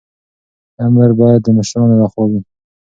امر 0.83 1.09
باید 1.19 1.39
د 1.43 1.47
مشرانو 1.57 1.95
لخوا 2.01 2.23
وي. 2.29 2.39